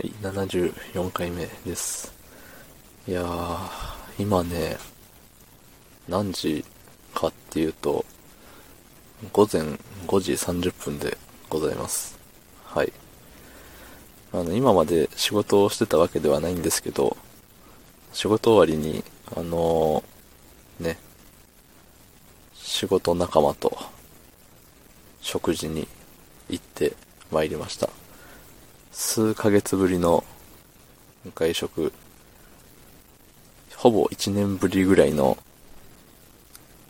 [0.00, 2.14] はい、74回目です。
[3.08, 3.68] いやー、
[4.20, 4.76] 今ね、
[6.08, 6.64] 何時
[7.12, 8.04] かっていうと、
[9.32, 9.62] 午前
[10.06, 12.16] 5時30分でございます。
[12.64, 12.92] はい。
[14.32, 17.16] あの、今まで仕事をしてたわけではないんですけど、
[18.12, 19.02] 仕事終わりに、
[19.34, 20.98] あのーね、
[22.54, 23.76] 仕事仲間と
[25.20, 25.88] 食事に
[26.48, 26.94] 行って
[27.32, 27.90] まいりました。
[28.98, 30.24] 数ヶ月ぶりの
[31.36, 31.92] 外食、
[33.76, 35.38] ほぼ1年ぶりぐらいの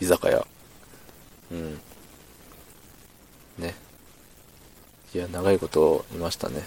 [0.00, 0.46] 居酒屋。
[1.52, 1.74] うん。
[3.58, 3.74] ね。
[5.14, 6.66] いや、長いこといましたね。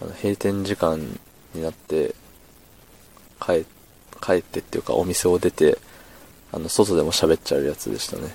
[0.00, 0.98] あの、閉店時間
[1.54, 2.16] になって、
[3.40, 3.64] 帰、
[4.20, 5.78] 帰ってっていうかお店を出て、
[6.50, 8.34] あの、外でも喋っちゃうやつでしたね。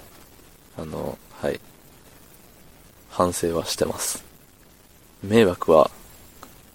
[0.77, 1.59] あの、はい。
[3.09, 4.26] 反省はしてます。
[5.23, 5.91] 迷惑は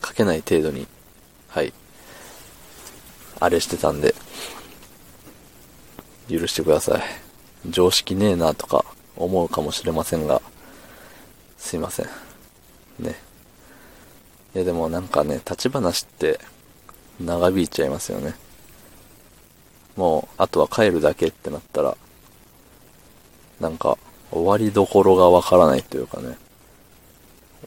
[0.01, 0.87] かけない程度に、
[1.49, 1.73] はい。
[3.41, 4.15] あれしてたんで、
[6.29, 7.03] 許してください。
[7.71, 8.85] 常識ねえなとか
[9.17, 10.43] 思うかもしれませんが、
[11.57, 12.07] すいません。
[12.99, 13.17] ね。
[14.55, 16.41] いやでもなんかね、立ち話って
[17.21, 18.35] 長引いちゃいますよね。
[19.97, 21.97] もう、あとは帰るだけってなったら、
[23.61, 23.99] なんか、
[24.31, 26.37] 終わりどころがわからないというかね。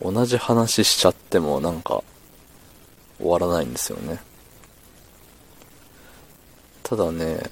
[0.02, 2.04] 同じ話しちゃってもなんか、
[3.18, 4.20] 終わらないんですよね。
[6.84, 7.50] ただね、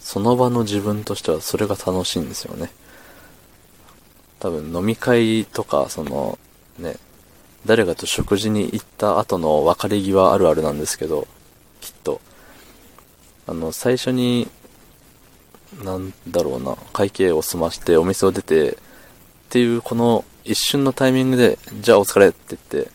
[0.00, 2.70] その場の自分としてはそれが楽しいんですよね。
[4.40, 6.38] 多分飲み会とか、その、
[6.78, 6.96] ね、
[7.64, 11.28] 誰かと食事に行った後の別れ際あるあるなんですけど、
[11.80, 12.20] きっと。
[13.46, 14.48] あの、最初に、
[15.84, 18.76] なんだろうな、会計を済ましてお店を出て、っ
[19.50, 22.90] ていうこの一瞬のタイミングで、じゃあお疲れって言って、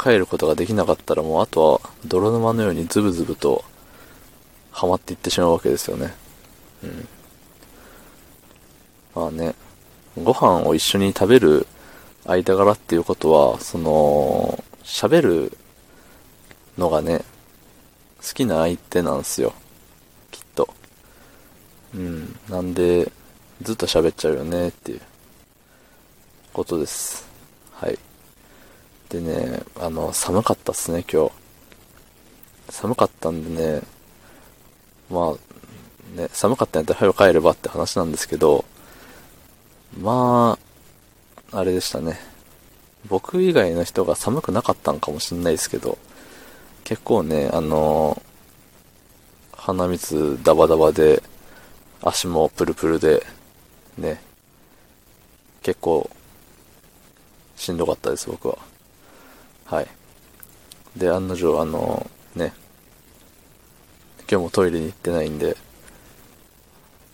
[0.00, 3.64] 帰ることができなかったらもうあとは泥沼のようにズブズブと
[4.70, 6.14] ハマっていってしまうわけですよね。
[6.84, 7.08] うん。
[9.14, 9.54] まあね、
[10.16, 11.66] ご飯を一緒に食べる
[12.24, 15.58] 間柄っていうことは、その、喋る
[16.76, 17.24] のがね、
[18.22, 19.52] 好きな相手なんですよ。
[20.30, 20.68] きっと。
[21.94, 22.38] うん。
[22.48, 23.10] なんで、
[23.62, 25.00] ずっと喋っちゃうよねっていう
[26.58, 27.24] ことです。
[27.70, 27.96] はい。
[29.10, 31.32] でね、あの、寒かったっすね、今日。
[32.68, 33.82] 寒かったんでね、
[35.08, 38.64] まあ、ね、寒かったんやったら早く帰ればって話なんですけど、
[40.00, 40.58] ま
[41.52, 42.18] あ、あれでしたね。
[43.08, 45.96] 僕以外の人が寒くなかったんかもしんないですけど、
[46.82, 48.20] 結構ね、あの
[49.52, 51.22] 鼻水ダバダバで、
[52.02, 53.24] 足もプルプルで、
[53.96, 54.20] ね、
[55.62, 56.10] 結構、
[57.58, 58.56] しんどかったです、僕は。
[59.66, 59.86] はい。
[60.96, 62.52] で、案の定、あのね、
[64.30, 65.56] 今日もトイレに行ってないんで、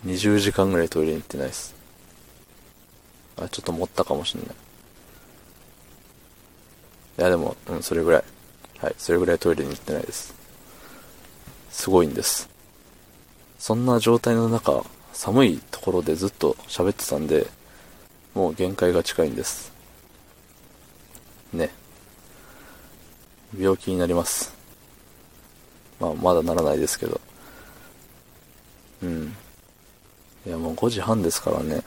[0.05, 1.75] 20時間ぐらいトイレに行ってないです。
[3.37, 4.49] あ、ちょっと持ったかもしんない。
[7.17, 8.23] いや、でも、うん、それぐらい。
[8.79, 10.35] はい、それぐらいトイレに行ってないです。
[11.71, 12.47] すごいんです。
[13.57, 17.47] そんな状態の中、寒いところでずっと喋ってたんで、
[18.35, 19.74] もう限界が近いんです。
[21.53, 21.69] ね。
[23.57, 24.53] 病気になります。
[25.99, 27.21] まあ、まだならないですけど。
[29.03, 29.35] うん。
[30.45, 31.83] いや、もう5時半ですからね。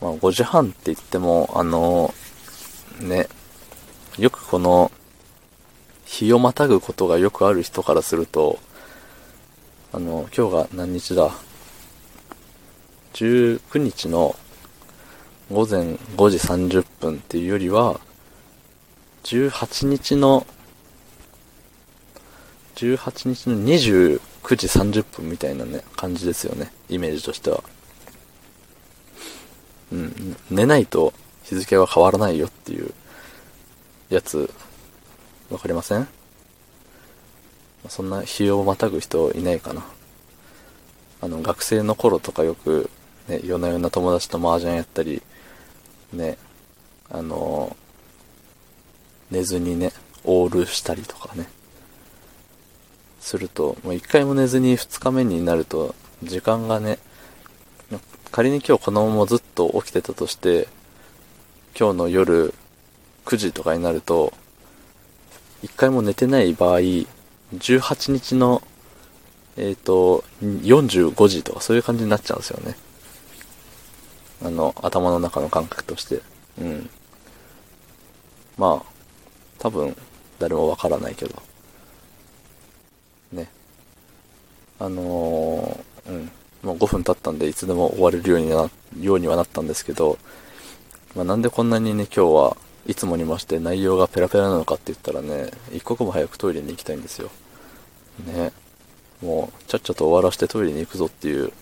[0.00, 2.14] まあ、5時半って言っても、あの
[3.00, 3.28] ね、
[4.18, 4.90] よくこの、
[6.08, 8.58] 日をまたぐことがよくある人からすると、
[9.92, 11.32] あの、今日が何日だ
[13.12, 14.34] ?19 日の
[15.50, 18.00] 午前5時30分っていうよりは、
[19.24, 20.46] 18日の、
[22.76, 24.20] 18日の29
[24.56, 26.70] 時30分みたいなね、感じですよね。
[26.88, 27.62] イメージとしては。
[29.90, 31.14] うん、寝ないと
[31.44, 32.92] 日付は変わらないよっていう
[34.10, 34.52] やつ、
[35.50, 36.06] わかりません？
[37.88, 39.86] そんな日をまたぐ人いないかな。
[41.22, 42.90] あの、学生の頃とかよく、
[43.28, 45.22] ね、夜な夜な友達と麻雀やったり、
[46.12, 46.38] ね、
[47.10, 47.76] あの、
[49.30, 49.92] 寝ずにね、
[50.24, 51.48] オールしたりとかね。
[53.20, 56.98] すると、もう一回も寝ずに二日目になると、時間がね、
[58.30, 60.68] 仮に今日このままずっと起きてたとして、
[61.78, 62.54] 今日の夜
[63.24, 64.32] 9時とかになると、
[65.62, 68.62] 一回も寝てない場合、18日の、
[69.56, 72.76] えっ、と、45時とかそういう感じになっちゃうんですよね。
[74.42, 76.20] あの、頭の中の感覚として。
[76.60, 76.90] うん。
[78.56, 78.92] まあ、
[79.58, 79.96] 多分
[80.38, 81.42] 誰もわからないけど。
[83.32, 83.48] ね。
[84.78, 86.30] あのー、うん。
[86.62, 88.68] もう5分経ったんでいつでも終われるようにな、
[89.00, 90.18] ようにはなったんですけど、
[91.14, 92.56] まあ、なんでこんなにね、今日は
[92.86, 97.30] いつもにまして内容がペラペラなのかって言ったらね、一刻も早くトイレに行きたいんですよ。
[98.26, 98.52] ね。
[99.22, 101.52] もう、ちゃっちゃと終わらしてトイレに行くぞっていう、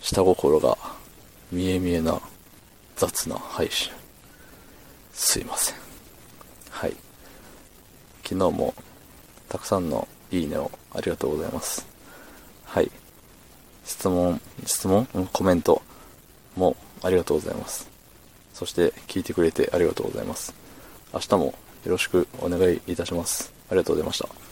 [0.00, 0.78] 下心が、
[1.52, 2.20] 見え見えな、
[2.96, 3.92] 雑な配信。
[5.12, 5.76] すいません。
[6.70, 6.96] はい。
[8.22, 8.74] 昨日も、
[9.48, 11.86] たくさんのいいねをありがとうございます。
[12.64, 12.90] はい。
[13.84, 15.80] 質問、質問、うん、コメント
[16.56, 17.88] もありがとうございます。
[18.52, 20.54] そして聞いてくれてありがとうございます。
[21.14, 21.54] 明日もよ
[21.92, 23.52] ろしくお願いいたします。
[23.70, 24.45] ありがとうございました。